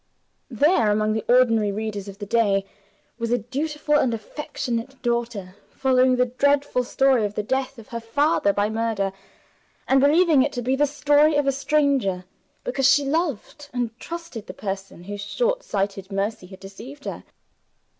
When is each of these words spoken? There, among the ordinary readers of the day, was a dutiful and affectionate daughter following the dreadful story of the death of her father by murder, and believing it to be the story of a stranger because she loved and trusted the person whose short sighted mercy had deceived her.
There, 0.49 0.89
among 0.89 1.13
the 1.13 1.23
ordinary 1.29 1.71
readers 1.71 2.07
of 2.07 2.17
the 2.17 2.25
day, 2.25 2.65
was 3.19 3.29
a 3.29 3.37
dutiful 3.37 3.93
and 3.93 4.11
affectionate 4.15 4.99
daughter 5.03 5.55
following 5.69 6.15
the 6.15 6.25
dreadful 6.25 6.83
story 6.83 7.23
of 7.23 7.35
the 7.35 7.43
death 7.43 7.77
of 7.77 7.89
her 7.89 7.99
father 7.99 8.51
by 8.51 8.67
murder, 8.67 9.11
and 9.87 10.01
believing 10.01 10.41
it 10.41 10.53
to 10.53 10.63
be 10.63 10.75
the 10.75 10.87
story 10.87 11.35
of 11.35 11.45
a 11.45 11.51
stranger 11.51 12.25
because 12.63 12.91
she 12.91 13.05
loved 13.05 13.69
and 13.73 13.95
trusted 13.99 14.47
the 14.47 14.55
person 14.55 15.03
whose 15.03 15.21
short 15.21 15.61
sighted 15.61 16.11
mercy 16.11 16.47
had 16.47 16.59
deceived 16.61 17.05
her. 17.05 17.23